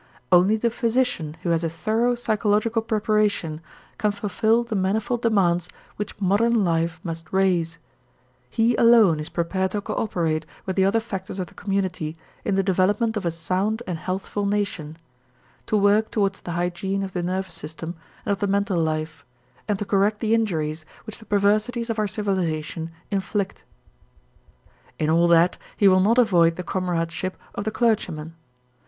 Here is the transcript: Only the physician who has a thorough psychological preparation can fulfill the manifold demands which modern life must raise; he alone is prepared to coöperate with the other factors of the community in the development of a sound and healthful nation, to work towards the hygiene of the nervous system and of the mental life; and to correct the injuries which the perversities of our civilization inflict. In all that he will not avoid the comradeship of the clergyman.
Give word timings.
Only 0.31 0.57
the 0.57 0.71
physician 0.71 1.37
who 1.43 1.49
has 1.51 1.63
a 1.63 1.69
thorough 1.69 2.15
psychological 2.15 2.81
preparation 2.81 3.61
can 3.99 4.09
fulfill 4.11 4.63
the 4.63 4.73
manifold 4.73 5.21
demands 5.21 5.69
which 5.95 6.19
modern 6.19 6.65
life 6.65 6.99
must 7.03 7.31
raise; 7.31 7.77
he 8.49 8.75
alone 8.77 9.19
is 9.19 9.29
prepared 9.29 9.69
to 9.73 9.81
coöperate 9.81 10.45
with 10.65 10.75
the 10.75 10.85
other 10.85 10.99
factors 10.99 11.37
of 11.37 11.45
the 11.45 11.53
community 11.53 12.17
in 12.43 12.55
the 12.55 12.63
development 12.63 13.15
of 13.15 13.27
a 13.27 13.29
sound 13.29 13.83
and 13.85 13.99
healthful 13.99 14.47
nation, 14.47 14.97
to 15.67 15.77
work 15.77 16.09
towards 16.09 16.41
the 16.41 16.53
hygiene 16.53 17.03
of 17.03 17.13
the 17.13 17.21
nervous 17.21 17.53
system 17.53 17.93
and 18.25 18.31
of 18.31 18.39
the 18.39 18.47
mental 18.47 18.79
life; 18.81 19.23
and 19.67 19.77
to 19.77 19.85
correct 19.85 20.19
the 20.19 20.33
injuries 20.33 20.83
which 21.05 21.19
the 21.19 21.25
perversities 21.25 21.91
of 21.91 21.99
our 21.99 22.07
civilization 22.07 22.89
inflict. 23.11 23.63
In 24.97 25.11
all 25.11 25.27
that 25.27 25.59
he 25.77 25.87
will 25.87 25.99
not 25.99 26.17
avoid 26.17 26.55
the 26.55 26.63
comradeship 26.63 27.37
of 27.53 27.65
the 27.65 27.69
clergyman. 27.71 28.33